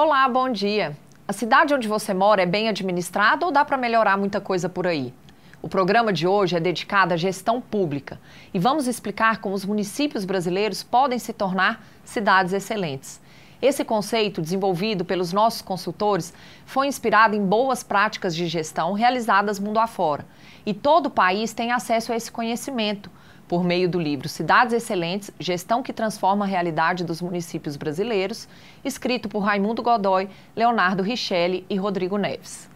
[0.00, 0.96] Olá, bom dia.
[1.26, 4.86] A cidade onde você mora é bem administrada ou dá para melhorar muita coisa por
[4.86, 5.12] aí?
[5.60, 8.20] O programa de hoje é dedicado à gestão pública
[8.54, 13.20] e vamos explicar como os municípios brasileiros podem se tornar cidades excelentes.
[13.60, 16.32] Esse conceito, desenvolvido pelos nossos consultores,
[16.64, 20.24] foi inspirado em boas práticas de gestão realizadas mundo afora.
[20.64, 23.10] E todo o país tem acesso a esse conhecimento
[23.48, 28.46] por meio do livro Cidades Excelentes Gestão que Transforma a Realidade dos Municípios Brasileiros,
[28.84, 32.68] escrito por Raimundo Godoy, Leonardo Richelli e Rodrigo Neves.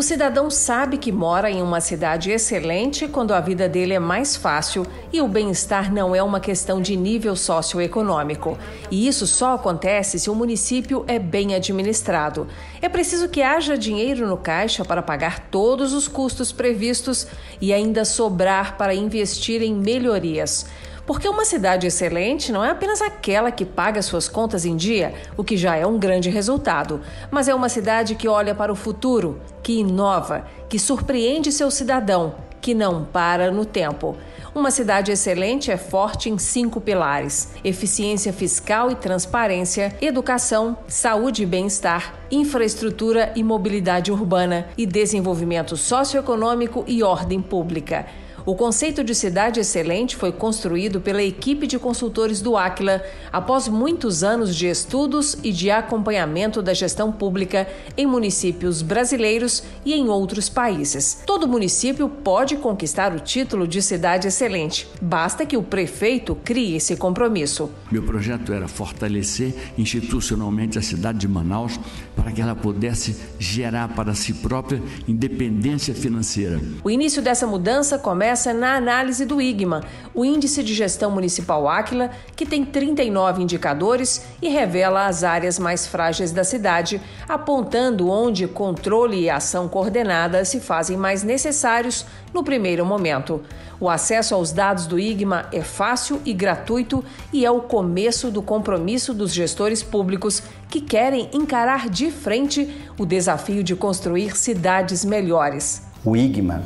[0.00, 4.34] O cidadão sabe que mora em uma cidade excelente quando a vida dele é mais
[4.34, 8.56] fácil e o bem-estar não é uma questão de nível socioeconômico.
[8.90, 12.48] E isso só acontece se o município é bem administrado.
[12.80, 17.26] É preciso que haja dinheiro no caixa para pagar todos os custos previstos
[17.60, 20.64] e ainda sobrar para investir em melhorias.
[21.10, 25.42] Porque uma cidade excelente não é apenas aquela que paga suas contas em dia, o
[25.42, 27.00] que já é um grande resultado,
[27.32, 32.36] mas é uma cidade que olha para o futuro, que inova, que surpreende seu cidadão,
[32.60, 34.16] que não para no tempo.
[34.54, 41.46] Uma cidade excelente é forte em cinco pilares: eficiência fiscal e transparência, educação, saúde e
[41.46, 48.06] bem-estar, infraestrutura e mobilidade urbana e desenvolvimento socioeconômico e ordem pública.
[48.46, 54.24] O conceito de cidade excelente foi construído pela equipe de consultores do Aquila após muitos
[54.24, 60.48] anos de estudos e de acompanhamento da gestão pública em municípios brasileiros e em outros
[60.48, 61.22] países.
[61.26, 66.96] Todo município pode conquistar o título de cidade excelente, basta que o prefeito crie esse
[66.96, 67.70] compromisso.
[67.90, 71.78] Meu projeto era fortalecer institucionalmente a cidade de Manaus
[72.16, 76.60] para que ela pudesse gerar para si própria independência financeira.
[76.82, 79.82] O início dessa mudança começa começa na análise do IGMA,
[80.14, 85.84] o Índice de Gestão Municipal Áquila, que tem 39 indicadores e revela as áreas mais
[85.84, 92.86] frágeis da cidade, apontando onde controle e ação coordenada se fazem mais necessários no primeiro
[92.86, 93.42] momento.
[93.80, 98.40] O acesso aos dados do IGMA é fácil e gratuito e é o começo do
[98.40, 105.82] compromisso dos gestores públicos que querem encarar de frente o desafio de construir cidades melhores.
[106.04, 106.62] O IGMA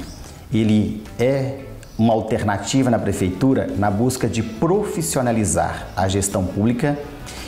[0.54, 1.60] ele é
[1.98, 6.98] uma alternativa na prefeitura na busca de profissionalizar a gestão pública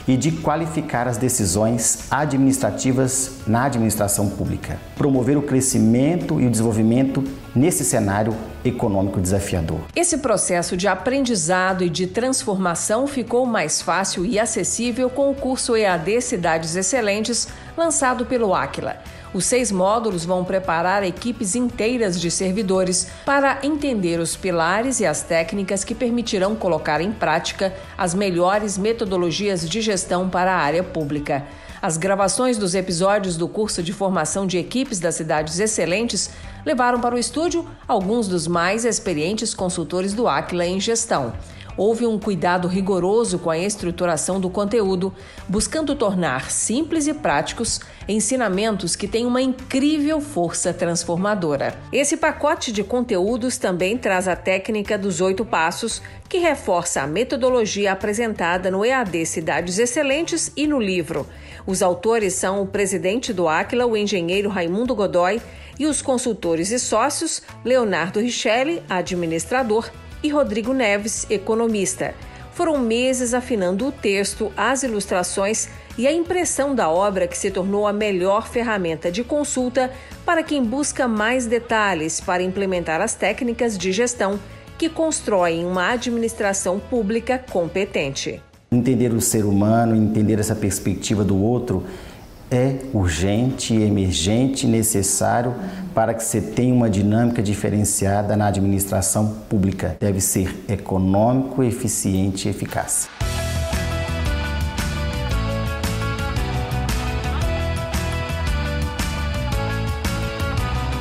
[0.08, 7.24] e de qualificar as decisões administrativas na administração pública, promover o crescimento e o desenvolvimento
[7.54, 8.32] nesse cenário
[8.64, 9.80] econômico desafiador.
[9.96, 15.76] Esse processo de aprendizado e de transformação ficou mais fácil e acessível com o curso
[15.76, 18.96] EAD Cidades Excelentes, lançado pelo Aquila.
[19.36, 25.22] Os seis módulos vão preparar equipes inteiras de servidores para entender os pilares e as
[25.22, 31.44] técnicas que permitirão colocar em prática as melhores metodologias de gestão para a área pública.
[31.82, 36.30] As gravações dos episódios do curso de formação de equipes das cidades excelentes
[36.64, 41.34] levaram para o estúdio alguns dos mais experientes consultores do Aquila em gestão
[41.76, 45.12] houve um cuidado rigoroso com a estruturação do conteúdo,
[45.48, 51.76] buscando tornar simples e práticos ensinamentos que têm uma incrível força transformadora.
[51.92, 57.92] Esse pacote de conteúdos também traz a técnica dos oito passos, que reforça a metodologia
[57.92, 61.26] apresentada no EAD Cidades Excelentes e no livro.
[61.66, 65.41] Os autores são o presidente do Aquila, o engenheiro Raimundo Godoy,
[65.78, 69.91] e os consultores e sócios Leonardo Richelli, administrador,
[70.26, 72.12] e Rodrigo Neves, economista.
[72.53, 77.87] Foram meses afinando o texto, as ilustrações e a impressão da obra que se tornou
[77.87, 79.91] a melhor ferramenta de consulta
[80.25, 84.38] para quem busca mais detalhes para implementar as técnicas de gestão
[84.76, 88.42] que constroem uma administração pública competente.
[88.72, 91.84] Entender o ser humano, entender essa perspectiva do outro
[92.51, 95.54] é urgente, emergente, necessário
[95.95, 99.97] para que você tenha uma dinâmica diferenciada na administração pública.
[100.01, 103.09] Deve ser econômico, eficiente e eficaz.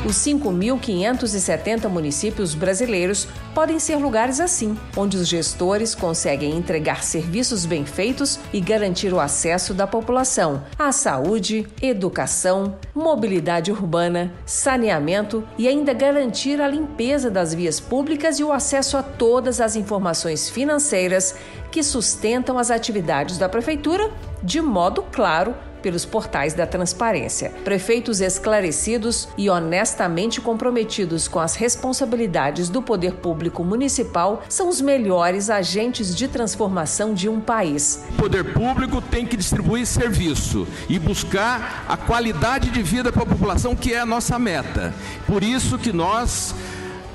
[0.06, 7.88] Os 5.570 municípios brasileiros podem ser lugares assim, onde os gestores conseguem entregar serviços bem
[7.88, 15.92] feitos e garantir o acesso da população à saúde, educação, mobilidade urbana, saneamento e ainda
[15.92, 21.34] garantir a limpeza das vias públicas e o acesso a todas as informações financeiras
[21.72, 24.12] que sustentam as atividades da prefeitura
[24.44, 25.56] de modo claro
[25.86, 27.52] pelos portais da transparência.
[27.64, 35.48] Prefeitos esclarecidos e honestamente comprometidos com as responsabilidades do poder público municipal são os melhores
[35.48, 38.04] agentes de transformação de um país.
[38.10, 43.28] O poder público tem que distribuir serviço e buscar a qualidade de vida para a
[43.28, 44.92] população, que é a nossa meta.
[45.28, 46.56] Por isso que nós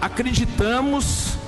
[0.00, 1.39] acreditamos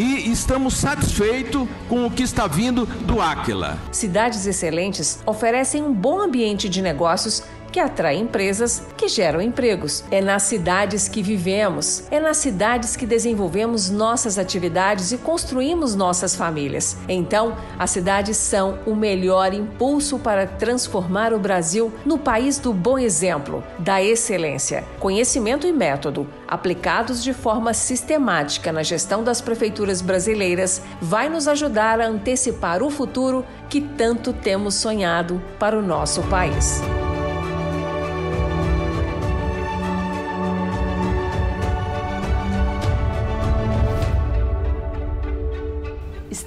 [0.00, 3.78] e estamos satisfeitos com o que está vindo do Aquila.
[3.92, 10.04] Cidades Excelentes oferecem um bom ambiente de negócios que atrai empresas que geram empregos.
[10.10, 16.34] É nas cidades que vivemos, é nas cidades que desenvolvemos nossas atividades e construímos nossas
[16.34, 16.96] famílias.
[17.08, 22.98] Então, as cidades são o melhor impulso para transformar o Brasil no país do bom
[22.98, 24.84] exemplo, da excelência.
[24.98, 32.00] Conhecimento e método, aplicados de forma sistemática na gestão das prefeituras brasileiras, vai nos ajudar
[32.00, 36.82] a antecipar o futuro que tanto temos sonhado para o nosso país.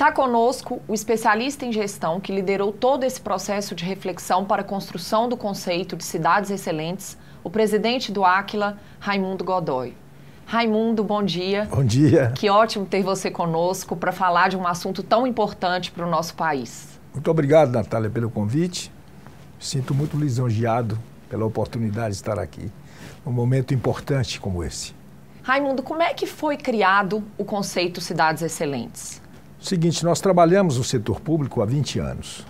[0.04, 4.66] Está conosco o especialista em gestão que liderou todo esse processo de reflexão para a
[4.66, 9.96] construção do conceito de cidades excelentes, o presidente do Aquila, Raimundo Godoy.
[10.46, 11.70] Raimundo, bom dia.
[11.72, 12.34] Bom dia.
[12.36, 16.36] Que ótimo ter você conosco para falar de um assunto tão importante para o nosso
[16.36, 17.00] país.
[17.14, 18.92] Muito obrigado, Natália, pelo convite.
[19.58, 21.00] Sinto muito lisonjeado
[21.30, 22.70] pela oportunidade de estar aqui
[23.26, 24.94] num momento importante como esse.
[25.44, 29.23] Raimundo, como é que foi criado o conceito Cidades Excelentes?
[29.64, 32.46] Seguinte, nós trabalhamos no setor público há 20 anos.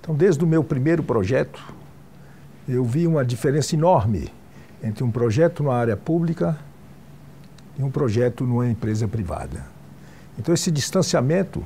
[0.00, 1.62] Então, desde o meu primeiro projeto,
[2.66, 4.32] eu vi uma diferença enorme
[4.82, 6.58] entre um projeto na área pública
[7.78, 9.66] e um projeto numa empresa privada.
[10.38, 11.62] Então, esse distanciamento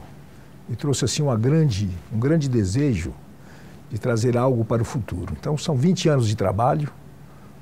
[0.68, 3.14] me trouxe assim uma grande, um grande desejo
[3.92, 5.36] de trazer algo para o futuro.
[5.38, 6.90] Então, são 20 anos de trabalho,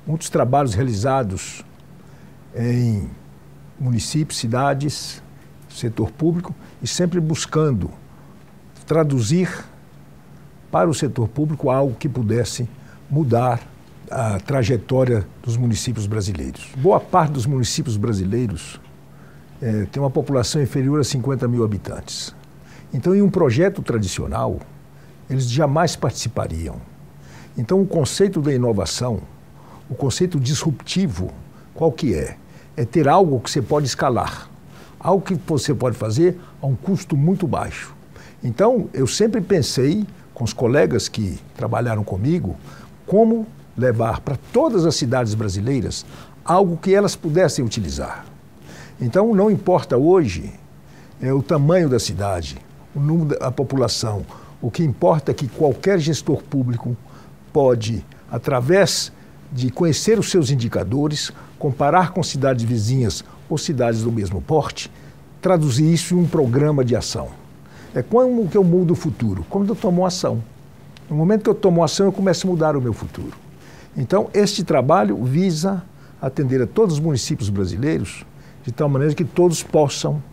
[0.07, 1.63] muitos trabalhos realizados
[2.55, 3.07] em
[3.79, 5.21] municípios, cidades,
[5.73, 7.89] setor público e sempre buscando
[8.85, 9.65] traduzir
[10.71, 12.67] para o setor público algo que pudesse
[13.09, 13.61] mudar
[14.09, 16.69] a trajetória dos municípios brasileiros.
[16.77, 18.79] Boa parte dos municípios brasileiros
[19.61, 22.35] é, tem uma população inferior a 50 mil habitantes.
[22.93, 24.59] Então, em um projeto tradicional,
[25.29, 26.81] eles jamais participariam.
[27.57, 29.21] Então, o conceito da inovação,
[29.89, 31.31] o conceito disruptivo,
[31.73, 32.37] qual que é?
[32.75, 34.49] É ter algo que você pode escalar
[35.03, 37.93] algo que você pode fazer a um custo muito baixo.
[38.41, 42.55] Então, eu sempre pensei com os colegas que trabalharam comigo
[43.05, 43.45] como
[43.77, 46.05] levar para todas as cidades brasileiras
[46.45, 48.25] algo que elas pudessem utilizar.
[48.99, 50.53] Então, não importa hoje
[51.21, 52.57] é, o tamanho da cidade,
[52.95, 54.25] o número da população,
[54.61, 56.95] o que importa é que qualquer gestor público
[57.51, 59.11] pode, através
[59.51, 64.91] de conhecer os seus indicadores, comparar com cidades vizinhas ou cidades do mesmo porte,
[65.41, 67.29] traduzir isso em um programa de ação.
[67.93, 69.45] É como que eu mudo o futuro?
[69.49, 70.43] Quando eu tomo ação.
[71.09, 73.33] No momento que eu tomo ação, eu começo a mudar o meu futuro.
[73.95, 75.83] Então, este trabalho visa
[76.21, 78.25] atender a todos os municípios brasileiros
[78.63, 80.23] de tal maneira que todos possam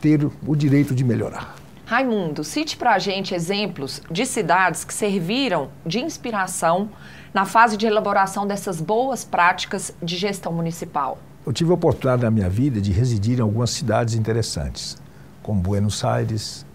[0.00, 1.56] ter o direito de melhorar.
[1.86, 6.90] Raimundo, cite para a gente exemplos de cidades que serviram de inspiração
[7.32, 11.18] na fase de elaboração dessas boas práticas de gestão municipal.
[11.46, 14.96] Eu tive a oportunidade na minha vida de residir em algumas cidades interessantes,
[15.44, 16.66] como Buenos Aires,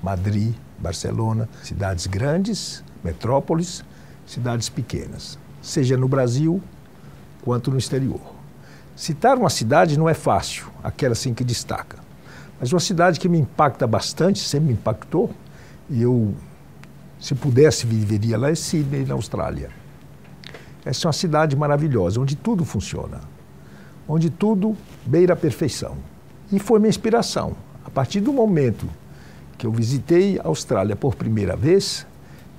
[0.00, 3.84] Madrid, Barcelona, cidades grandes, metrópoles,
[4.24, 6.62] cidades pequenas, seja no Brasil
[7.44, 8.20] quanto no exterior.
[8.94, 11.98] Citar uma cidade não é fácil, aquela assim que destaca.
[12.60, 15.32] Mas uma cidade que me impacta bastante, sempre me impactou,
[15.90, 16.32] e eu,
[17.18, 19.70] se pudesse, viveria lá, é Sydney, na Austrália.
[20.84, 23.31] Essa é uma cidade maravilhosa, onde tudo funciona
[24.12, 24.76] onde tudo
[25.06, 25.96] beira a perfeição.
[26.52, 27.56] E foi minha inspiração.
[27.82, 28.86] A partir do momento
[29.56, 32.06] que eu visitei a Austrália por primeira vez,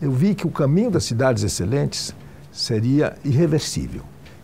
[0.02, 2.12] eu vi que o caminho das cidades excelentes
[2.52, 4.02] seria irreversível.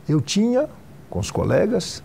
[0.08, 0.70] Eu tinha,
[1.10, 2.04] com os colegas,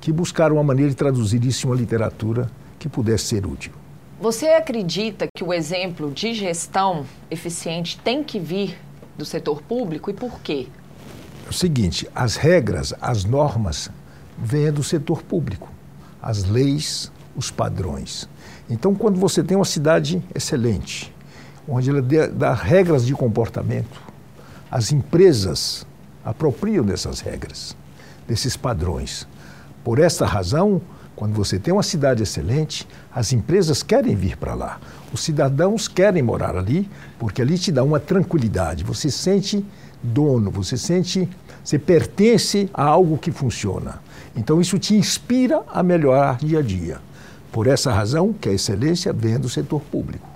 [0.00, 3.72] que buscar uma maneira de traduzir isso em uma literatura que pudesse ser útil.
[4.20, 8.76] Você acredita que o exemplo de gestão eficiente tem que vir
[9.16, 10.66] do setor público e por quê?
[11.46, 13.90] É o seguinte, as regras, as normas
[14.42, 15.68] venha do setor público,
[16.20, 18.28] as leis, os padrões.
[18.68, 21.14] Então, quando você tem uma cidade excelente,
[21.68, 24.00] onde ela dá regras de comportamento,
[24.70, 25.86] as empresas
[26.24, 27.76] apropriam dessas regras,
[28.26, 29.26] desses padrões.
[29.82, 30.80] Por esta razão,
[31.16, 34.80] quando você tem uma cidade excelente, as empresas querem vir para lá.
[35.12, 38.84] Os cidadãos querem morar ali porque ali te dá uma tranquilidade.
[38.84, 39.64] Você sente
[40.02, 41.28] dono, você sente,
[41.64, 44.00] você pertence a algo que funciona.
[44.34, 46.98] Então isso te inspira a melhorar dia a dia.
[47.52, 50.28] Por essa razão que a excelência vem do setor público.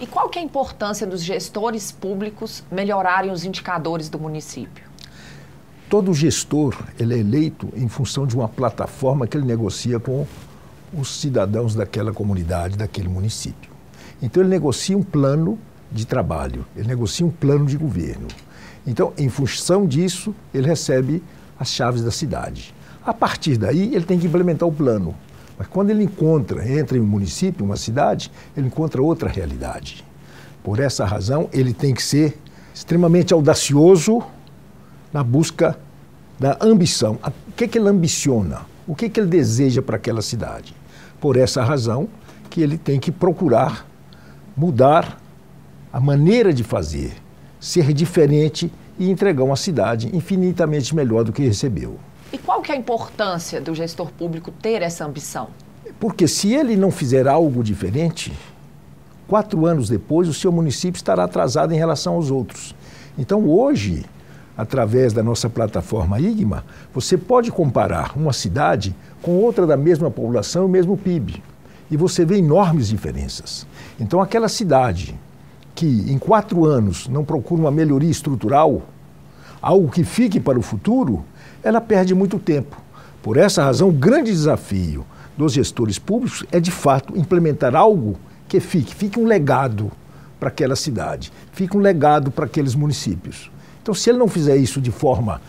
[0.00, 4.84] E qual que é a importância dos gestores públicos melhorarem os indicadores do município?
[5.88, 10.26] Todo gestor ele é eleito em função de uma plataforma que ele negocia com
[10.92, 13.70] os cidadãos daquela comunidade, daquele município.
[14.22, 15.58] Então ele negocia um plano
[15.90, 18.26] de trabalho, ele negocia um plano de governo.
[18.86, 21.22] Então, em função disso, ele recebe
[21.58, 22.74] as chaves da cidade.
[23.04, 25.14] A partir daí, ele tem que implementar o plano.
[25.58, 30.04] Mas quando ele encontra, entra em um município, uma cidade, ele encontra outra realidade.
[30.62, 32.38] Por essa razão, ele tem que ser
[32.74, 34.22] extremamente audacioso
[35.12, 35.78] na busca
[36.38, 37.18] da ambição.
[37.48, 38.62] O que, é que ele ambiciona?
[38.86, 40.74] O que, é que ele deseja para aquela cidade?
[41.20, 42.08] Por essa razão
[42.50, 43.86] que ele tem que procurar
[44.56, 45.20] mudar
[45.92, 47.14] a maneira de fazer,
[47.64, 51.96] ser diferente e entregar uma cidade infinitamente melhor do que recebeu.
[52.30, 55.48] E qual que é a importância do gestor público ter essa ambição?
[55.98, 58.30] Porque se ele não fizer algo diferente,
[59.26, 62.74] quatro anos depois o seu município estará atrasado em relação aos outros.
[63.16, 64.04] Então hoje,
[64.58, 70.66] através da nossa plataforma IGMA, você pode comparar uma cidade com outra da mesma população
[70.66, 71.42] e mesmo PIB.
[71.90, 73.66] E você vê enormes diferenças.
[73.98, 75.18] Então aquela cidade
[75.74, 78.82] que em quatro anos não procura uma melhoria estrutural,
[79.60, 81.24] algo que fique para o futuro,
[81.62, 82.80] ela perde muito tempo.
[83.22, 85.04] Por essa razão, o grande desafio
[85.36, 88.16] dos gestores públicos é, de fato, implementar algo
[88.46, 89.90] que fique, fique um legado
[90.38, 93.50] para aquela cidade, fique um legado para aqueles municípios.
[93.82, 95.40] Então, se ele não fizer isso de forma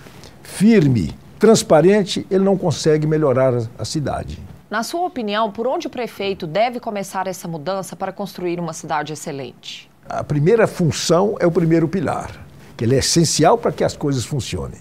[0.41, 4.39] firme, transparente, ele não consegue melhorar a cidade.
[4.69, 9.13] Na sua opinião, por onde o prefeito deve começar essa mudança para construir uma cidade
[9.13, 9.89] excelente?
[10.07, 12.45] A primeira função é o primeiro pilar,
[12.77, 14.77] que ele é essencial para que as coisas funcionem.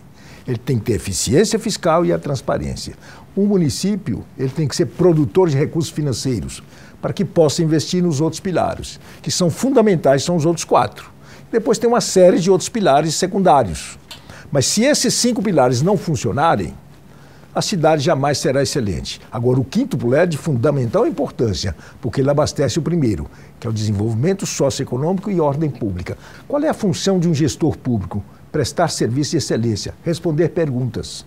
[0.47, 2.95] Ele tem que ter eficiência fiscal e a transparência.
[3.35, 6.63] Um município ele tem que ser produtor de recursos financeiros
[7.01, 11.11] para que possa investir nos outros pilares, que são fundamentais, são os outros quatro.
[11.51, 13.99] Depois tem uma série de outros pilares secundários.
[14.53, 16.75] Mas se esses cinco pilares não funcionarem,
[17.55, 19.21] a cidade jamais será excelente.
[19.31, 23.27] Agora, o quinto pilar é de fundamental importância, porque ele abastece o primeiro,
[23.61, 26.19] que é o desenvolvimento socioeconômico e ordem pública.
[26.49, 28.23] Qual é a função de um gestor público?
[28.55, 31.27] prestar serviço de excelência, responder perguntas.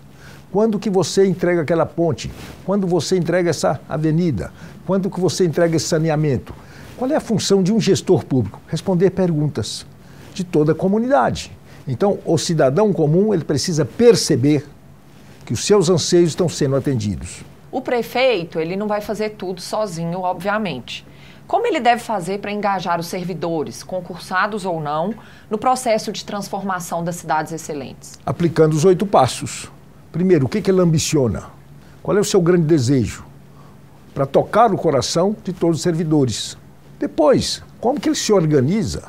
[0.50, 2.32] Quando que você entrega aquela ponte?
[2.64, 4.50] Quando você entrega essa avenida?
[4.86, 6.54] Quando que você entrega esse saneamento?
[6.96, 8.62] Qual é a função de um gestor público?
[8.66, 9.84] Responder perguntas
[10.32, 11.52] de toda a comunidade.
[11.86, 14.66] Então, o cidadão comum, ele precisa perceber
[15.48, 17.42] que os seus anseios estão sendo atendidos.
[17.72, 21.06] O prefeito, ele não vai fazer tudo sozinho, obviamente.
[21.46, 25.14] Como ele deve fazer para engajar os servidores, concursados ou não,
[25.48, 28.18] no processo de transformação das cidades excelentes?
[28.26, 29.72] Aplicando os oito passos.
[30.12, 31.44] Primeiro, o que, que ele ambiciona?
[32.02, 33.24] Qual é o seu grande desejo?
[34.12, 36.58] Para tocar o coração de todos os servidores.
[36.98, 39.04] Depois, como que ele se organiza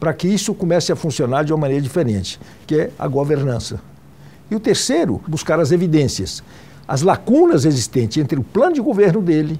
[0.00, 3.91] para que isso comece a funcionar de uma maneira diferente, que é a governança.
[4.52, 6.42] E o terceiro, buscar as evidências,
[6.86, 9.58] as lacunas existentes entre o plano de governo dele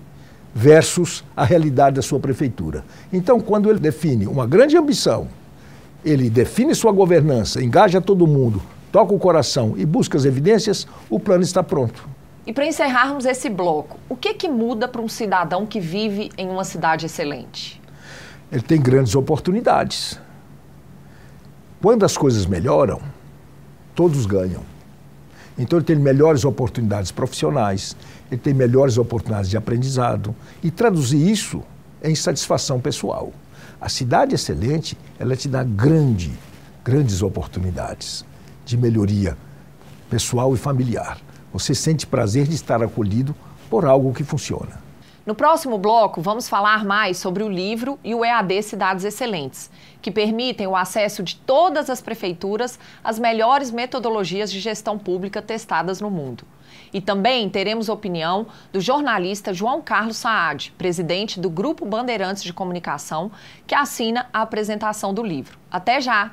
[0.54, 2.84] versus a realidade da sua prefeitura.
[3.10, 5.28] Então, quando ele define uma grande ambição,
[6.04, 8.60] ele define sua governança, engaja todo mundo,
[8.92, 12.06] toca o coração e busca as evidências, o plano está pronto.
[12.46, 16.50] E para encerrarmos esse bloco, o que, que muda para um cidadão que vive em
[16.50, 17.80] uma cidade excelente?
[18.52, 20.20] Ele tem grandes oportunidades.
[21.80, 23.00] Quando as coisas melhoram,
[23.94, 24.70] todos ganham.
[25.58, 27.96] Então ele tem melhores oportunidades profissionais,
[28.30, 31.62] ele tem melhores oportunidades de aprendizado e traduzir isso
[32.02, 33.32] em satisfação pessoal.
[33.80, 36.32] A cidade excelente, ela te dá grande,
[36.84, 38.24] grandes oportunidades
[38.64, 39.36] de melhoria
[40.08, 41.18] pessoal e familiar.
[41.52, 43.34] Você sente prazer de estar acolhido
[43.68, 44.80] por algo que funciona.
[45.24, 50.10] No próximo bloco, vamos falar mais sobre o livro e o EAD Cidades Excelentes, que
[50.10, 56.10] permitem o acesso de todas as prefeituras às melhores metodologias de gestão pública testadas no
[56.10, 56.44] mundo.
[56.92, 63.30] E também teremos opinião do jornalista João Carlos Saad, presidente do Grupo Bandeirantes de Comunicação,
[63.64, 65.56] que assina a apresentação do livro.
[65.70, 66.32] Até já!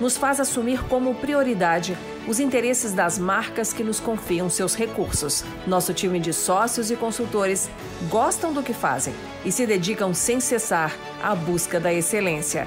[0.00, 5.44] nos faz assumir como prioridade os interesses das marcas que nos confiam seus recursos.
[5.66, 7.68] Nosso time de sócios e consultores
[8.08, 9.14] gostam do que fazem
[9.44, 12.66] e se dedicam sem cessar à busca da excelência.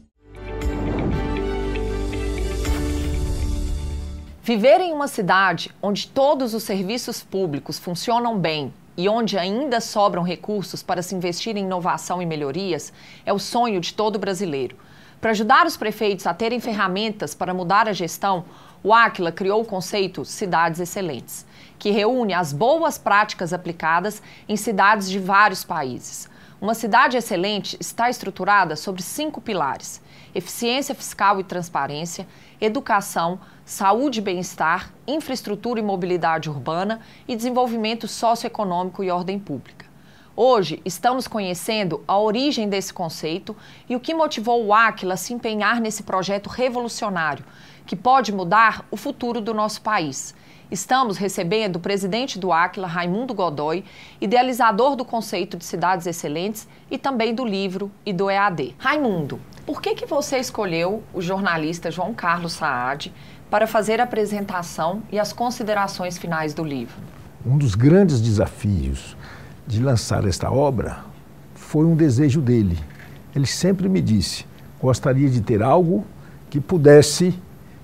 [4.43, 10.23] Viver em uma cidade onde todos os serviços públicos funcionam bem e onde ainda sobram
[10.23, 12.91] recursos para se investir em inovação e melhorias
[13.23, 14.75] é o sonho de todo brasileiro.
[15.21, 18.43] Para ajudar os prefeitos a terem ferramentas para mudar a gestão,
[18.83, 21.45] o Aquila criou o conceito Cidades Excelentes,
[21.77, 26.27] que reúne as boas práticas aplicadas em cidades de vários países.
[26.59, 30.01] Uma cidade excelente está estruturada sobre cinco pilares:
[30.33, 32.27] eficiência fiscal e transparência,
[32.59, 33.39] educação,
[33.71, 39.85] saúde e bem-estar, infraestrutura e mobilidade urbana e desenvolvimento socioeconômico e ordem pública.
[40.35, 43.55] Hoje, estamos conhecendo a origem desse conceito
[43.87, 47.45] e o que motivou o Aquila a se empenhar nesse projeto revolucionário,
[47.85, 50.35] que pode mudar o futuro do nosso país.
[50.69, 53.85] Estamos recebendo o presidente do Aquila, Raimundo Godoy,
[54.19, 58.75] idealizador do conceito de cidades excelentes e também do livro e do EAD.
[58.77, 63.13] Raimundo, por que, que você escolheu o jornalista João Carlos Saad
[63.51, 66.95] para fazer a apresentação e as considerações finais do livro.
[67.45, 69.17] Um dos grandes desafios
[69.67, 70.99] de lançar esta obra
[71.53, 72.79] foi um desejo dele.
[73.35, 74.45] Ele sempre me disse:
[74.81, 76.05] gostaria de ter algo
[76.49, 77.37] que pudesse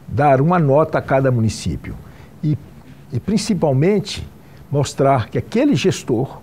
[0.07, 1.97] dar uma nota a cada município
[2.41, 2.57] e,
[3.11, 4.25] e principalmente
[4.71, 6.39] mostrar que aquele gestor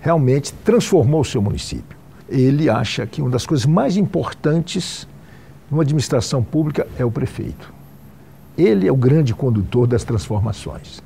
[0.00, 1.96] realmente transformou o seu município.
[2.28, 5.06] Ele acha que uma das coisas mais importantes
[5.70, 7.79] numa administração pública é o prefeito.
[8.60, 11.02] Ele é o grande condutor das transformações.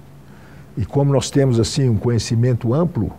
[0.77, 3.13] E como nós temos assim um conhecimento amplo,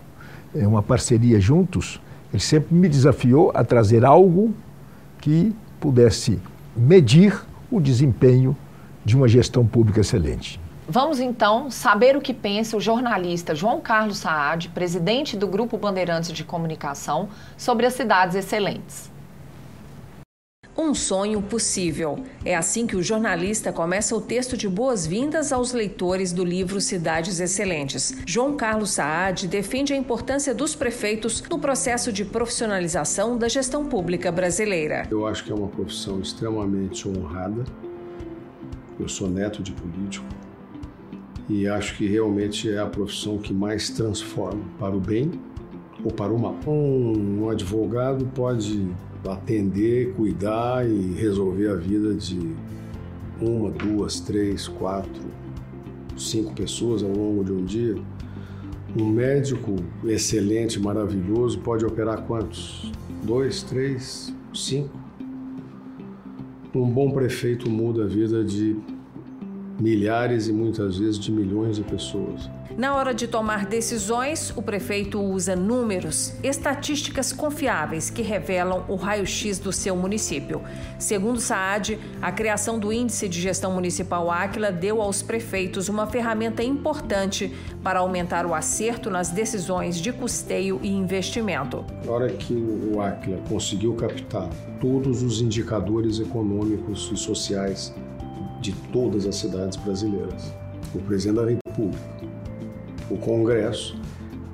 [0.54, 1.98] é uma parceria juntos,
[2.30, 4.54] ele sempre me desafiou a trazer algo
[5.20, 6.38] que pudesse
[6.76, 8.54] medir o desempenho
[9.04, 10.60] de uma gestão pública excelente.
[10.86, 16.30] Vamos então saber o que pensa o jornalista João Carlos Saad, presidente do Grupo Bandeirantes
[16.30, 19.10] de Comunicação, sobre as cidades excelentes.
[20.78, 22.22] Um sonho possível.
[22.44, 27.40] É assim que o jornalista começa o texto de boas-vindas aos leitores do livro Cidades
[27.40, 28.14] Excelentes.
[28.26, 34.30] João Carlos Saad defende a importância dos prefeitos no processo de profissionalização da gestão pública
[34.30, 35.06] brasileira.
[35.10, 37.64] Eu acho que é uma profissão extremamente honrada.
[39.00, 40.26] Eu sou neto de político
[41.48, 45.30] e acho que realmente é a profissão que mais transforma para o bem
[46.04, 46.54] ou para o mal.
[46.66, 48.86] Um, advogado pode
[49.32, 52.54] atender, cuidar e resolver a vida de
[53.40, 55.22] uma, duas, três, quatro,
[56.16, 57.96] cinco pessoas ao longo de um dia.
[58.98, 62.90] Um médico excelente, maravilhoso, pode operar quantos?
[63.22, 64.98] Dois, três, cinco?
[66.74, 68.76] Um bom prefeito muda a vida de
[69.78, 72.50] milhares e muitas vezes de milhões de pessoas.
[72.74, 79.58] Na hora de tomar decisões, o prefeito usa números, estatísticas confiáveis que revelam o raio-x
[79.58, 80.60] do seu município.
[80.98, 86.62] Segundo Saad, a criação do Índice de Gestão Municipal Áquila deu aos prefeitos uma ferramenta
[86.62, 91.84] importante para aumentar o acerto nas decisões de custeio e investimento.
[92.04, 94.50] Na hora que o Áquila conseguiu captar
[94.80, 97.94] todos os indicadores econômicos e sociais
[98.60, 100.52] de todas as cidades brasileiras,
[100.94, 102.35] o presidente da República
[103.10, 103.96] o Congresso,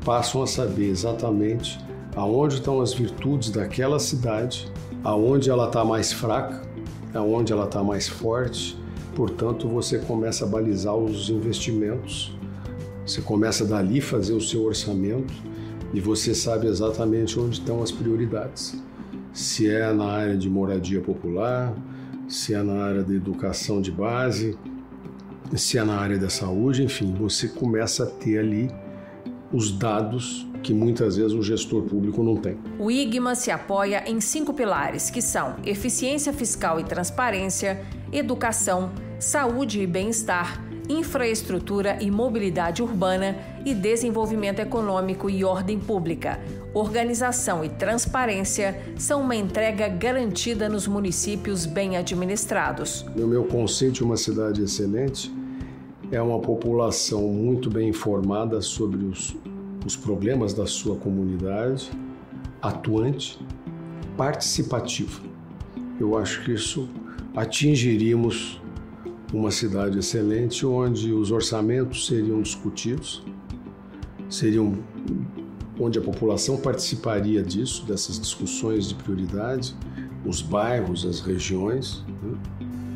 [0.05, 1.79] passam a saber exatamente
[2.15, 4.71] aonde estão as virtudes daquela cidade,
[5.03, 6.62] aonde ela está mais fraca,
[7.15, 8.79] aonde ela está mais forte.
[9.15, 12.37] Portanto, você começa a balizar os investimentos,
[13.07, 15.33] você começa dali fazer o seu orçamento
[15.93, 18.83] e você sabe exatamente onde estão as prioridades.
[19.33, 21.75] Se é na área de moradia popular,
[22.29, 24.57] se é na área da educação de base,
[25.59, 28.71] se é na área da saúde, enfim, você começa a ter ali
[29.53, 32.57] os dados que muitas vezes o gestor público não tem.
[32.79, 39.81] O IGMA se apoia em cinco pilares, que são eficiência fiscal e transparência, educação, saúde
[39.81, 46.41] e bem-estar, infraestrutura e mobilidade urbana e desenvolvimento econômico e ordem pública.
[46.75, 53.05] Organização e transparência são uma entrega garantida nos municípios bem administrados.
[53.15, 55.31] No meu conceito de uma cidade excelente,
[56.12, 59.35] é uma população muito bem informada sobre os,
[59.85, 61.90] os problemas da sua comunidade,
[62.61, 63.40] atuante,
[64.14, 65.22] participativa.
[65.98, 66.87] Eu acho que isso
[67.35, 68.61] atingiríamos
[69.33, 73.25] uma cidade excelente onde os orçamentos seriam discutidos,
[74.29, 74.75] seriam
[75.81, 79.75] onde a população participaria disso, dessas discussões de prioridade,
[80.27, 82.05] os bairros, as regiões.
[82.22, 82.38] Né?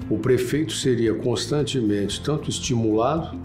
[0.09, 3.37] O prefeito seria constantemente tanto estimulado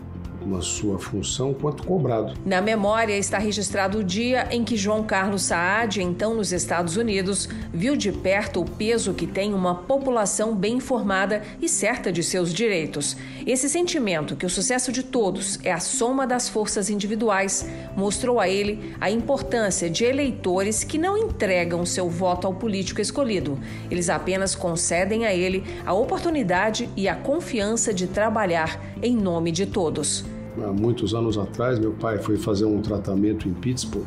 [0.45, 2.34] na sua função quanto cobrado.
[2.45, 7.47] Na memória está registrado o dia em que João Carlos Saad, então nos Estados Unidos,
[7.73, 12.54] viu de perto o peso que tem uma população bem informada e certa de seus
[12.54, 13.15] direitos.
[13.45, 18.47] Esse sentimento que o sucesso de todos é a soma das forças individuais mostrou a
[18.47, 23.60] ele a importância de eleitores que não entregam seu voto ao político escolhido.
[23.89, 29.65] Eles apenas concedem a ele a oportunidade e a confiança de trabalhar em nome de
[29.65, 30.23] todos
[30.58, 34.06] há muitos anos atrás, meu pai foi fazer um tratamento em Pittsburgh.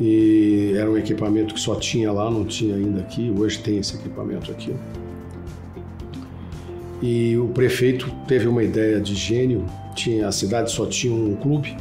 [0.00, 3.32] E era um equipamento que só tinha lá, não tinha ainda aqui.
[3.36, 4.74] Hoje tem esse equipamento aqui.
[7.02, 9.64] E o prefeito teve uma ideia de gênio.
[9.94, 11.76] Tinha, a cidade só tinha um clube,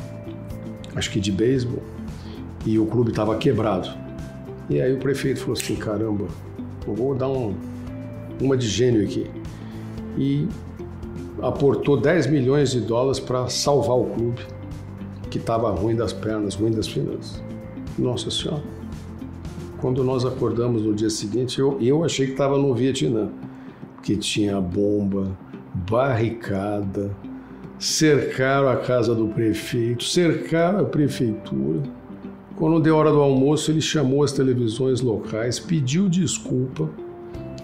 [0.95, 1.83] acho que de beisebol,
[2.65, 3.89] e o clube estava quebrado.
[4.69, 6.27] E aí o prefeito falou assim: caramba,
[6.87, 7.55] eu vou dar um,
[8.41, 9.27] uma de gênio aqui.
[10.17, 10.47] E
[11.41, 14.41] aportou 10 milhões de dólares para salvar o clube,
[15.29, 17.43] que estava ruim das pernas, ruim das finanças.
[17.97, 18.63] Nossa Senhora.
[19.79, 23.29] Quando nós acordamos no dia seguinte, eu, eu achei que estava no Vietnã,
[24.01, 25.37] que tinha bomba,
[25.73, 27.15] barricada,
[27.77, 31.83] cercaram a casa do prefeito, cercaram a prefeitura.
[32.55, 36.89] Quando deu hora do almoço, ele chamou as televisões locais, pediu desculpa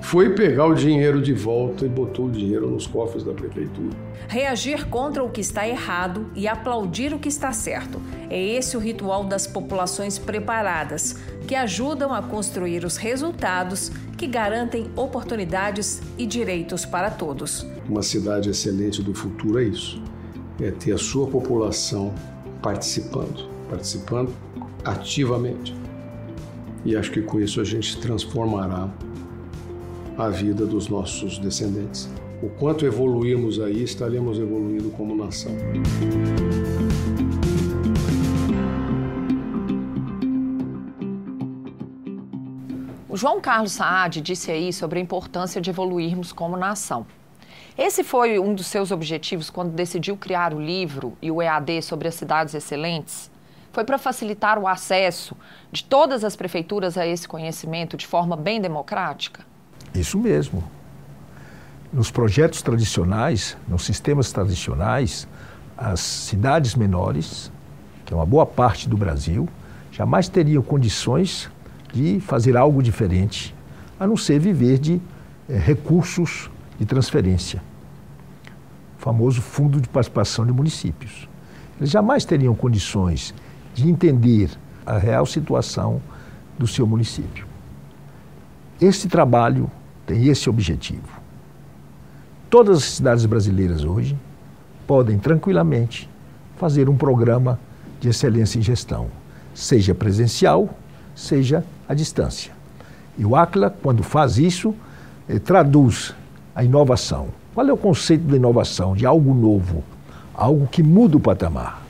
[0.03, 3.95] foi pegar o dinheiro de volta e botou o dinheiro nos cofres da prefeitura.
[4.27, 8.01] Reagir contra o que está errado e aplaudir o que está certo.
[8.29, 11.15] É esse o ritual das populações preparadas,
[11.47, 17.65] que ajudam a construir os resultados que garantem oportunidades e direitos para todos.
[17.87, 20.01] Uma cidade excelente do futuro é isso:
[20.61, 22.13] é ter a sua população
[22.61, 24.33] participando, participando
[24.83, 25.73] ativamente.
[26.83, 28.89] E acho que com isso a gente transformará
[30.17, 32.07] a vida dos nossos descendentes.
[32.41, 35.51] O quanto evoluirmos aí, estaremos evoluindo como nação.
[43.09, 47.05] O João Carlos Saad disse aí sobre a importância de evoluirmos como nação.
[47.77, 52.07] Esse foi um dos seus objetivos quando decidiu criar o livro e o EAD sobre
[52.07, 53.31] as cidades excelentes?
[53.71, 55.35] Foi para facilitar o acesso
[55.71, 59.52] de todas as prefeituras a esse conhecimento de forma bem democrática?
[59.93, 60.63] Isso mesmo.
[61.91, 65.27] Nos projetos tradicionais, nos sistemas tradicionais,
[65.77, 67.51] as cidades menores,
[68.05, 69.47] que é uma boa parte do Brasil,
[69.91, 71.49] jamais teriam condições
[71.93, 73.53] de fazer algo diferente,
[73.99, 74.99] a não ser viver de
[75.47, 77.61] é, recursos de transferência,
[78.97, 81.29] o famoso Fundo de Participação de Municípios.
[81.77, 83.33] Eles jamais teriam condições
[83.75, 84.49] de entender
[84.85, 86.01] a real situação
[86.57, 87.45] do seu município.
[88.81, 89.69] Esse trabalho
[90.05, 91.21] tem esse objetivo.
[92.49, 94.17] Todas as cidades brasileiras hoje
[94.85, 96.09] podem tranquilamente
[96.57, 97.59] fazer um programa
[97.99, 99.07] de excelência em gestão,
[99.53, 100.69] seja presencial,
[101.15, 102.51] seja à distância.
[103.17, 104.75] E o ACLA, quando faz isso,
[105.27, 106.13] eh, traduz
[106.55, 107.27] a inovação.
[107.53, 108.95] Qual é o conceito da inovação?
[108.95, 109.83] De algo novo,
[110.33, 111.81] algo que muda o patamar.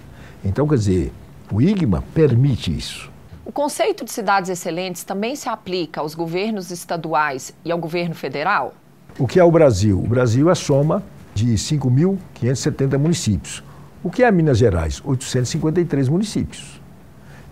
[0.43, 1.13] Então, quer dizer,
[1.52, 3.10] o IGMA permite isso.
[3.53, 8.73] Conceito de cidades excelentes também se aplica aos governos estaduais e ao governo federal?
[9.19, 9.99] O que é o Brasil?
[9.99, 11.03] O Brasil é a soma
[11.35, 13.63] de 5.570 municípios.
[14.03, 15.03] O que é Minas Gerais?
[15.05, 16.81] 853 municípios.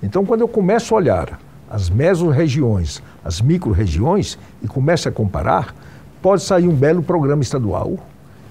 [0.01, 5.75] Então, quando eu começo a olhar as mesorregiões, as micro-regiões e começo a comparar,
[6.19, 7.99] pode sair um belo programa estadual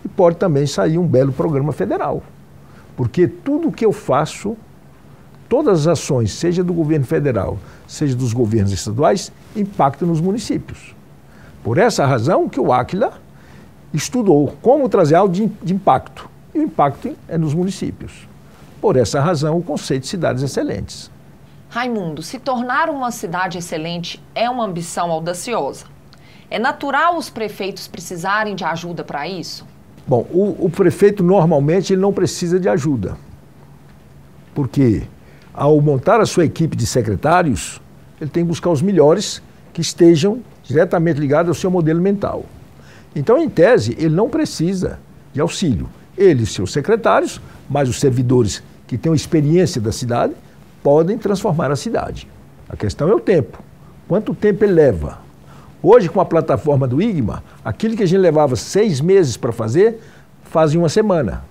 [0.05, 2.23] e pode também sair um belo programa federal.
[2.97, 4.57] Porque tudo que eu faço
[5.51, 10.95] todas as ações, seja do governo federal, seja dos governos estaduais, impactam nos municípios.
[11.65, 13.21] Por essa razão que o Aquila
[13.93, 16.31] estudou como trazer algo de, de impacto.
[16.55, 18.29] E o impacto é nos municípios.
[18.81, 21.11] Por essa razão, o conceito de cidades excelentes.
[21.69, 25.87] Raimundo, se tornar uma cidade excelente é uma ambição audaciosa.
[26.49, 29.67] É natural os prefeitos precisarem de ajuda para isso?
[30.07, 33.17] Bom, o, o, prefeito normalmente ele não precisa de ajuda.
[34.55, 35.03] Porque
[35.53, 37.81] ao montar a sua equipe de secretários,
[38.21, 42.45] ele tem que buscar os melhores que estejam diretamente ligados ao seu modelo mental.
[43.15, 44.99] Então, em tese, ele não precisa
[45.33, 45.89] de auxílio.
[46.17, 50.35] Ele e seus secretários, mais os servidores que têm experiência da cidade,
[50.83, 52.29] podem transformar a cidade.
[52.69, 53.63] A questão é o tempo.
[54.07, 55.19] Quanto tempo ele leva?
[55.83, 60.01] Hoje, com a plataforma do IGMA, aquilo que a gente levava seis meses para fazer,
[60.45, 61.45] faz em uma semana.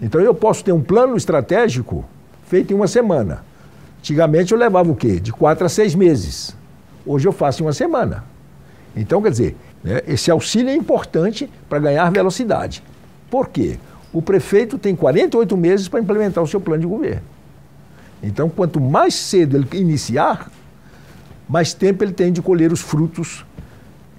[0.00, 2.04] Então eu posso ter um plano estratégico
[2.50, 3.44] feito em uma semana.
[4.00, 5.20] Antigamente eu levava o quê?
[5.20, 6.56] De quatro a seis meses.
[7.06, 8.24] Hoje eu faço em uma semana.
[8.96, 12.82] Então, quer dizer, né, esse auxílio é importante para ganhar velocidade.
[13.30, 13.78] Por quê?
[14.12, 17.22] O prefeito tem 48 meses para implementar o seu plano de governo.
[18.20, 20.50] Então, quanto mais cedo ele iniciar,
[21.48, 23.46] mais tempo ele tem de colher os frutos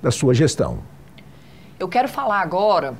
[0.01, 0.79] da sua gestão.
[1.77, 2.93] Eu quero falar agora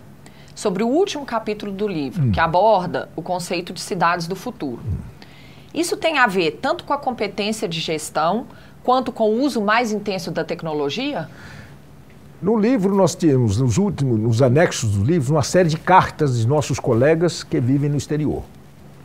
[0.54, 2.32] sobre o último capítulo do livro, hum.
[2.32, 4.82] que aborda o conceito de cidades do futuro.
[4.86, 5.11] Hum.
[5.74, 8.48] Isso tem a ver tanto com a competência de gestão
[8.84, 11.30] quanto com o uso mais intenso da tecnologia?
[12.42, 16.48] No livro nós temos, nos últimos, nos anexos do livro, uma série de cartas de
[16.48, 18.44] nossos colegas que vivem no exterior.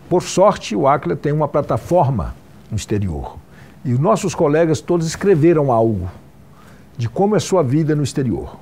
[0.08, 2.34] Por sorte, o Acla tem uma plataforma
[2.70, 3.36] no exterior.
[3.84, 6.10] E os nossos colegas todos escreveram algo
[6.96, 8.56] de como é a sua vida no exterior.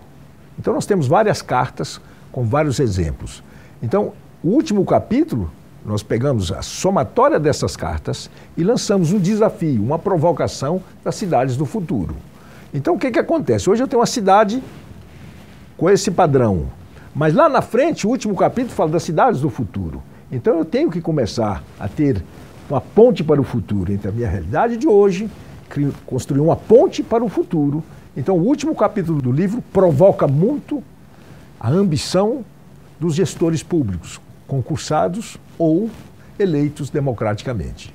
[0.59, 2.01] Então nós temos várias cartas
[2.33, 3.43] com vários exemplos.
[3.83, 4.13] Então,
[4.43, 5.51] o último capítulo,
[5.85, 11.67] nós pegamos a somatória dessas cartas e lançamos um desafio, uma provocação das cidades do
[11.67, 12.17] futuro.
[12.73, 13.69] Então o que, que acontece?
[13.69, 14.63] Hoje eu tenho uma cidade
[15.77, 16.67] com esse padrão,
[17.15, 20.03] mas lá na frente, o último capítulo fala das cidades do futuro.
[20.33, 22.25] Então eu tenho que começar a ter
[22.69, 25.31] uma ponte para o futuro entre a minha realidade de hoje,
[26.07, 27.85] construir uma ponte para o futuro.
[28.17, 30.83] Então o último capítulo do livro provoca muito
[31.61, 32.45] a ambição
[32.99, 35.91] dos gestores públicos, concursados ou
[36.39, 37.95] eleitos democraticamente.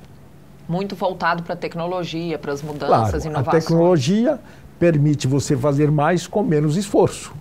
[0.68, 3.48] Muito voltado para a tecnologia, para as mudanças, claro, inovações.
[3.48, 4.40] A tecnologia
[4.78, 7.34] permite você fazer mais com menos esforço.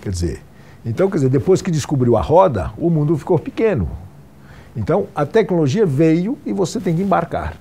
[0.00, 0.42] Quer dizer,
[0.84, 3.88] então, quer dizer, depois que descobriu a roda, o mundo ficou pequeno.
[4.76, 7.54] Então, a tecnologia veio e você tem que embarcar.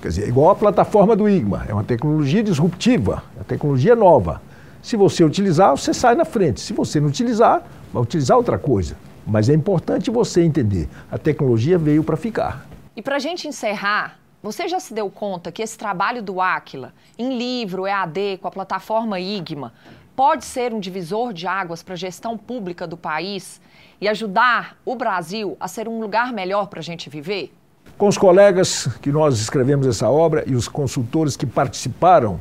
[0.00, 4.40] Quer dizer, igual a plataforma do IGMA, é uma tecnologia disruptiva, é uma tecnologia nova.
[4.80, 6.60] Se você utilizar, você sai na frente.
[6.60, 8.96] Se você não utilizar, vai utilizar outra coisa.
[9.28, 12.66] Mas é importante você entender, a tecnologia veio para ficar.
[12.96, 16.94] E para a gente encerrar, você já se deu conta que esse trabalho do Aquila,
[17.18, 19.74] em livro, EAD, com a plataforma IGMA,
[20.16, 23.60] pode ser um divisor de águas para a gestão pública do país
[24.00, 27.52] e ajudar o Brasil a ser um lugar melhor para a gente viver?
[27.98, 32.40] Com os colegas que nós escrevemos essa obra e os consultores que participaram,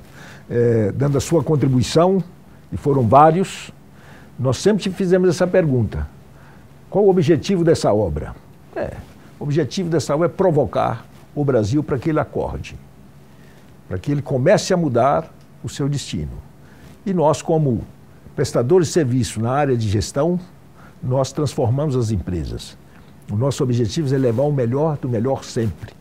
[0.50, 2.24] eh, dando a sua contribuição,
[2.72, 3.72] e foram vários,
[4.40, 6.08] nós sempre fizemos essa pergunta:
[6.90, 8.36] qual o objetivo dessa obra?
[8.76, 8.94] É,
[9.40, 12.76] o objetivo dessa obra é provocar o Brasil para que ele acorde,
[13.88, 15.32] para que ele comece a mudar
[15.64, 16.32] o seu destino.
[17.06, 17.82] E nós, como
[18.36, 20.40] prestadores de serviço na área de gestão,
[21.02, 22.78] nós transformamos as empresas.
[23.32, 25.92] O nosso objetivo é levar o melhor do melhor sempre.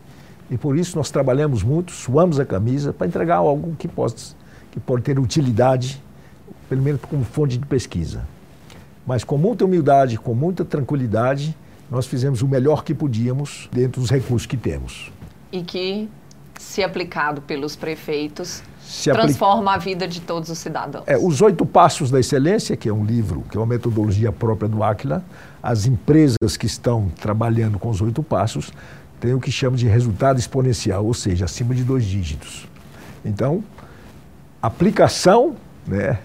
[0.49, 4.35] E por isso nós trabalhamos muito, suamos a camisa para entregar algo que possa
[4.71, 6.01] que pode ter utilidade,
[6.69, 8.23] pelo menos como fonte de pesquisa.
[9.07, 11.55] Mas com muita humildade, com muita tranquilidade,
[11.89, 15.11] nós fizemos o melhor que podíamos dentro dos recursos que temos
[15.51, 16.09] e que,
[16.59, 21.03] se aplicado pelos prefeitos, se transforma a vida de todos os cidadãos.
[21.07, 24.67] É, os Oito Passos da Excelência, que é um livro, que é uma metodologia própria
[24.67, 25.23] do Aquila,
[25.61, 28.71] as empresas que estão trabalhando com os Oito Passos
[29.19, 32.67] têm o que chama de resultado exponencial, ou seja, acima de dois dígitos.
[33.25, 33.63] Então,
[34.61, 36.19] aplicação né,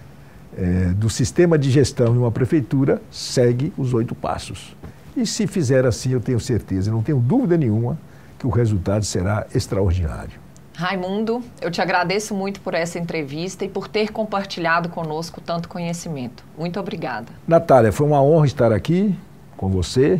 [0.57, 4.75] é, do sistema de gestão em uma prefeitura segue os oito passos.
[5.15, 7.97] E se fizer assim, eu tenho certeza, não tenho dúvida nenhuma,
[8.39, 10.43] que o resultado será extraordinário.
[10.75, 16.43] Raimundo, eu te agradeço muito por essa entrevista e por ter compartilhado conosco tanto conhecimento.
[16.57, 17.27] Muito obrigada.
[17.47, 19.15] Natália, foi uma honra estar aqui
[19.55, 20.19] com você,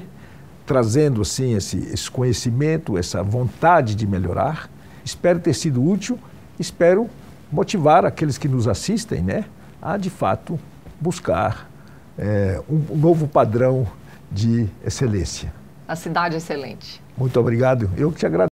[0.65, 4.69] trazendo assim esse, esse conhecimento, essa vontade de melhorar.
[5.04, 6.19] Espero ter sido útil,
[6.60, 7.10] espero
[7.52, 9.46] motivar aqueles que nos assistem, né,
[9.84, 10.58] a de fato
[11.00, 11.69] buscar
[12.17, 13.86] é, um, um novo padrão
[14.32, 15.54] de excelência.
[15.86, 17.04] A cidade excelente.
[17.17, 17.89] Muito obrigado.
[17.98, 18.53] Eu que te agradeço.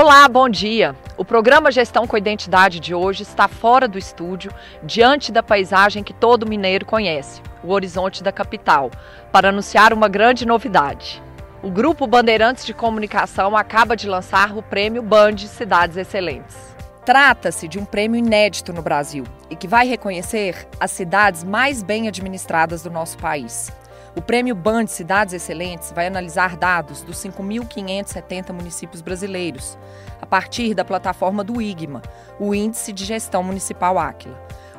[0.00, 0.94] Olá, bom dia.
[1.16, 6.12] O programa Gestão com Identidade de hoje está fora do estúdio, diante da paisagem que
[6.12, 8.92] todo mineiro conhece, o horizonte da capital,
[9.32, 11.20] para anunciar uma grande novidade.
[11.64, 16.56] O Grupo Bandeirantes de Comunicação acaba de lançar o prêmio Band Cidades Excelentes.
[17.04, 22.06] Trata-se de um prêmio inédito no Brasil e que vai reconhecer as cidades mais bem
[22.06, 23.72] administradas do nosso país.
[24.18, 29.78] O prêmio Band Cidades Excelentes vai analisar dados dos 5.570 municípios brasileiros,
[30.20, 32.02] a partir da plataforma do IGMA,
[32.40, 34.36] o Índice de Gestão Municipal Áquila.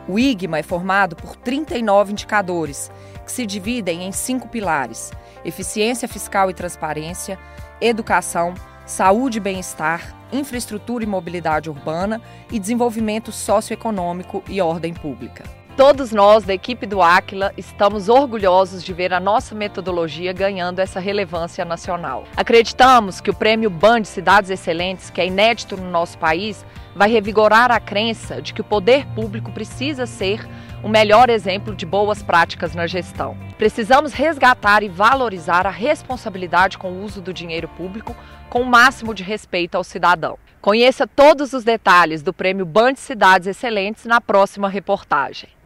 [0.09, 2.91] O IGMA é formado por 39 indicadores,
[3.25, 5.09] que se dividem em cinco pilares:
[5.45, 7.39] eficiência fiscal e transparência,
[7.79, 8.53] educação,
[8.85, 12.21] saúde e bem-estar, infraestrutura e mobilidade urbana
[12.51, 15.58] e desenvolvimento socioeconômico e ordem pública.
[15.79, 20.99] Todos nós da equipe do Aquila estamos orgulhosos de ver a nossa metodologia ganhando essa
[20.99, 22.25] relevância nacional.
[22.35, 27.71] Acreditamos que o prêmio Band Cidades Excelentes, que é inédito no nosso país, vai revigorar
[27.71, 30.45] a crença de que o poder público precisa ser
[30.83, 33.37] o melhor exemplo de boas práticas na gestão.
[33.57, 38.13] Precisamos resgatar e valorizar a responsabilidade com o uso do dinheiro público
[38.49, 40.37] com o máximo de respeito ao cidadão.
[40.59, 45.57] Conheça todos os detalhes do prêmio Band Cidades Excelentes na próxima reportagem.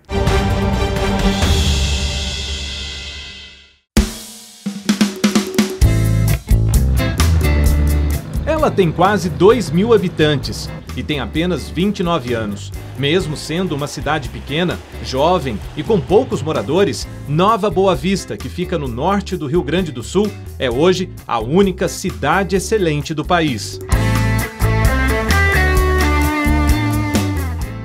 [8.45, 12.71] Ela tem quase 2 mil habitantes e tem apenas 29 anos.
[12.97, 18.77] Mesmo sendo uma cidade pequena, jovem e com poucos moradores, Nova Boa Vista, que fica
[18.77, 23.79] no norte do Rio Grande do Sul, é hoje a única cidade excelente do país.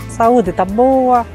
[0.09, 1.27] Saúde está boa,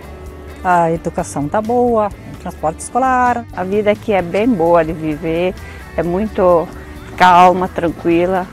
[0.63, 3.45] a educação está boa, o transporte escolar.
[3.53, 5.53] A vida aqui é bem boa de viver,
[5.97, 6.67] é muito
[7.17, 8.47] calma, tranquila.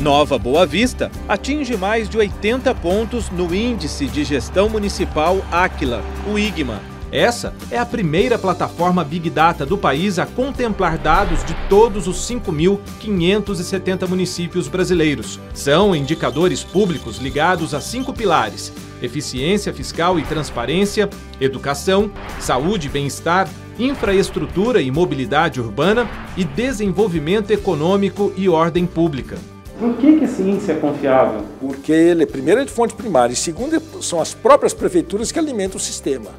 [0.00, 6.38] Nova Boa Vista atinge mais de 80 pontos no Índice de Gestão Municipal Aquila, o
[6.38, 6.80] IGMA.
[7.10, 12.18] Essa é a primeira plataforma Big Data do país a contemplar dados de todos os
[12.28, 15.40] 5.570 municípios brasileiros.
[15.54, 21.08] São indicadores públicos ligados a cinco pilares: eficiência fiscal e transparência,
[21.40, 29.36] educação, saúde e bem-estar, infraestrutura e mobilidade urbana e desenvolvimento econômico e ordem pública.
[29.78, 31.42] Por que, que esse índice é confiável?
[31.60, 35.76] Porque ele, primeiro, é de fonte primária e, segundo, são as próprias prefeituras que alimentam
[35.76, 36.30] o sistema.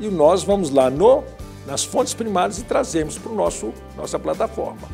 [0.00, 1.22] E nós vamos lá no,
[1.66, 3.34] nas fontes primárias e trazemos para a
[3.96, 4.88] nossa plataforma.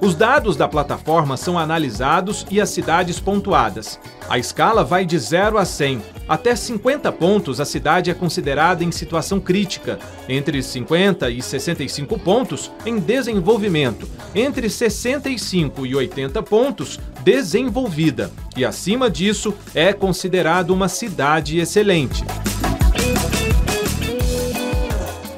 [0.00, 3.98] Os dados da plataforma são analisados e as cidades pontuadas.
[4.28, 6.00] A escala vai de 0 a 100.
[6.28, 9.98] Até 50 pontos, a cidade é considerada em situação crítica.
[10.28, 14.08] Entre 50 e 65 pontos, em desenvolvimento.
[14.36, 18.30] Entre 65 e 80 pontos, desenvolvida.
[18.56, 22.22] E acima disso, é considerado uma cidade excelente.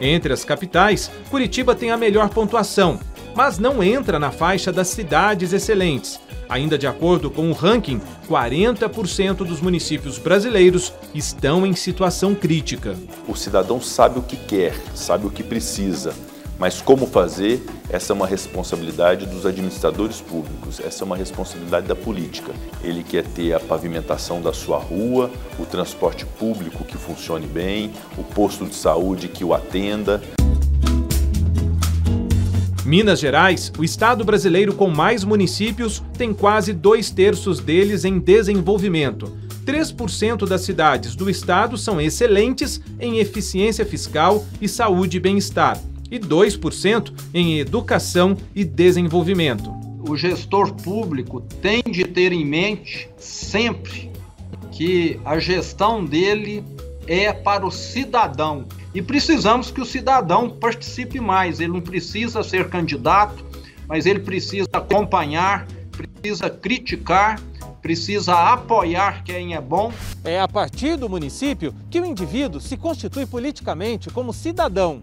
[0.01, 2.99] Entre as capitais, Curitiba tem a melhor pontuação,
[3.35, 6.21] mas não entra na faixa das cidades excelentes.
[6.49, 12.97] Ainda de acordo com o ranking, 40% dos municípios brasileiros estão em situação crítica.
[13.29, 16.13] O cidadão sabe o que quer, sabe o que precisa,
[16.61, 21.97] mas como fazer, essa é uma responsabilidade dos administradores públicos, essa é uma responsabilidade da
[21.97, 22.53] política.
[22.85, 28.23] Ele quer ter a pavimentação da sua rua, o transporte público que funcione bem, o
[28.23, 30.21] posto de saúde que o atenda.
[32.85, 39.37] Minas Gerais, o estado brasileiro com mais municípios, tem quase dois terços deles em desenvolvimento.
[39.67, 45.79] 3% das cidades do estado são excelentes em eficiência fiscal e saúde e bem-estar,
[46.11, 49.71] e 2% em educação e desenvolvimento.
[50.09, 54.11] O gestor público tem de ter em mente sempre
[54.73, 56.65] que a gestão dele
[57.07, 61.61] é para o cidadão e precisamos que o cidadão participe mais.
[61.61, 63.45] Ele não precisa ser candidato,
[63.87, 67.41] mas ele precisa acompanhar, precisa criticar,
[67.81, 69.93] precisa apoiar quem é bom.
[70.25, 75.03] É a partir do município que o indivíduo se constitui politicamente como cidadão.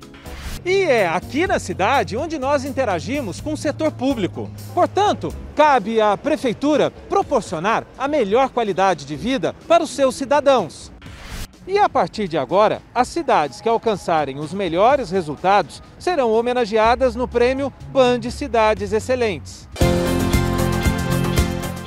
[0.65, 4.49] E é aqui na cidade onde nós interagimos com o setor público.
[4.73, 10.91] Portanto, cabe à prefeitura proporcionar a melhor qualidade de vida para os seus cidadãos.
[11.67, 17.27] E a partir de agora, as cidades que alcançarem os melhores resultados serão homenageadas no
[17.27, 19.67] prêmio Band Cidades Excelentes.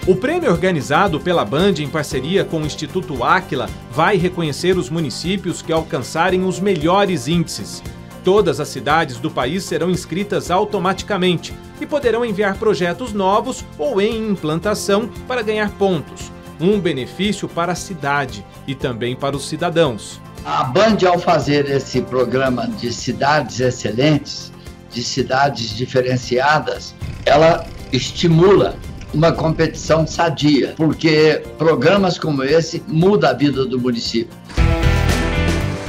[0.06, 5.62] O prêmio organizado pela Band em parceria com o Instituto Áquila vai reconhecer os municípios
[5.62, 7.82] que alcançarem os melhores índices.
[8.22, 14.28] Todas as cidades do país serão inscritas automaticamente e poderão enviar projetos novos ou em
[14.28, 16.30] implantação para ganhar pontos.
[16.60, 20.20] Um benefício para a cidade e também para os cidadãos.
[20.44, 24.52] A Band, ao fazer esse programa de cidades excelentes,
[24.90, 26.94] de cidades diferenciadas,
[27.24, 28.76] ela estimula
[29.12, 34.36] uma competição sadia, porque programas como esse mudam a vida do município.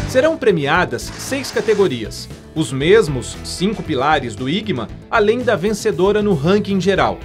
[0.10, 6.82] Serão premiadas seis categorias, os mesmos cinco pilares do IGMA, além da vencedora no ranking
[6.82, 7.18] geral.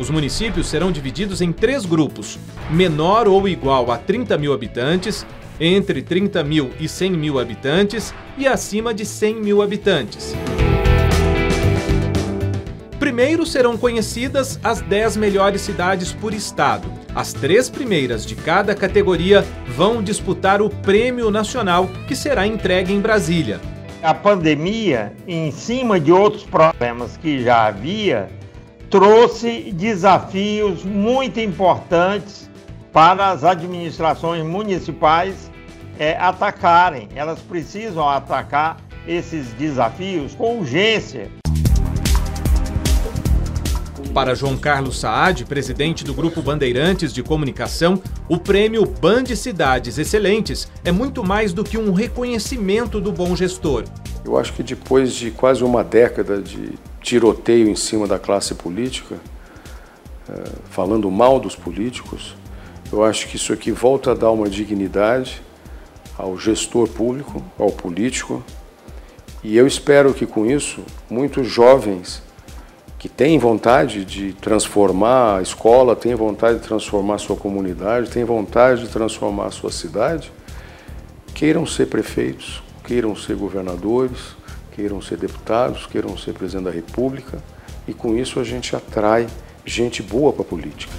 [0.00, 2.38] Os municípios serão divididos em três grupos:
[2.70, 5.26] menor ou igual a 30 mil habitantes,
[5.60, 10.34] entre 30 mil e 100 mil habitantes e acima de 100 mil habitantes.
[12.98, 16.90] Primeiro serão conhecidas as 10 melhores cidades por estado.
[17.14, 23.00] As três primeiras de cada categoria vão disputar o Prêmio Nacional, que será entregue em
[23.00, 23.60] Brasília.
[24.02, 28.30] A pandemia, em cima de outros problemas que já havia,
[28.90, 32.50] trouxe desafios muito importantes
[32.92, 35.48] para as administrações municipais
[35.96, 37.08] é, atacarem.
[37.14, 41.30] Elas precisam atacar esses desafios com urgência.
[44.12, 50.68] Para João Carlos Saad, presidente do Grupo Bandeirantes de Comunicação, o prêmio Band Cidades Excelentes
[50.84, 53.84] é muito mais do que um reconhecimento do bom gestor.
[54.24, 59.16] Eu acho que depois de quase uma década de tiroteio em cima da classe política,
[60.28, 62.34] eh, falando mal dos políticos,
[62.92, 65.42] eu acho que isso aqui volta a dar uma dignidade
[66.18, 68.42] ao gestor público, ao político,
[69.42, 72.22] e eu espero que com isso muitos jovens
[72.98, 78.24] que têm vontade de transformar a escola, têm vontade de transformar a sua comunidade, têm
[78.24, 80.30] vontade de transformar a sua cidade,
[81.34, 84.36] queiram ser prefeitos, queiram ser governadores,
[84.80, 87.42] queiram ser deputados, queiram ser presidente da República,
[87.86, 89.26] e com isso a gente atrai
[89.62, 90.92] gente boa para a política.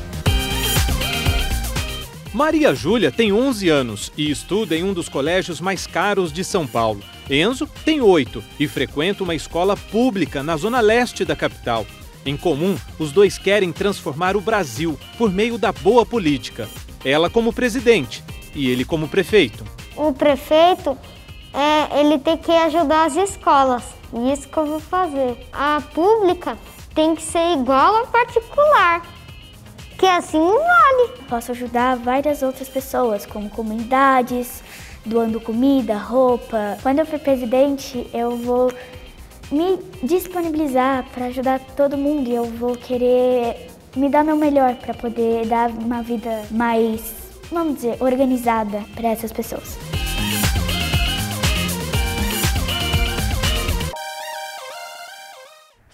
[2.32, 6.68] Maria Júlia tem 11 anos e estuda em um dos colégios mais caros de São
[6.68, 7.02] Paulo.
[7.28, 11.86] Enzo tem oito e frequenta uma escola pública na zona leste da capital.
[12.24, 16.70] Em comum, os dois querem transformar o Brasil por meio da boa política.
[17.04, 18.24] Ela como presidente
[18.54, 19.66] e ele como prefeito.
[19.98, 20.98] O prefeito,
[21.54, 23.84] é, ele tem que ajudar as escolas.
[24.14, 25.38] E isso que eu vou fazer.
[25.52, 26.58] A pública
[26.94, 29.02] tem que ser igual à particular.
[29.98, 31.24] Que assim não vale.
[31.30, 34.64] Posso ajudar várias outras pessoas, como comunidades,
[35.06, 36.78] doando comida, roupa.
[36.82, 38.72] Quando eu for presidente, eu vou
[39.52, 44.94] me disponibilizar para ajudar todo mundo e eu vou querer me dar meu melhor para
[44.94, 47.14] poder dar uma vida mais,
[47.52, 50.01] vamos dizer, organizada para essas pessoas.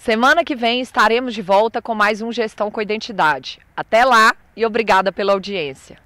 [0.08, 3.60] Semana que vem estaremos de volta com mais um Gestão com Identidade.
[3.76, 5.98] Até lá e obrigada pela audiência.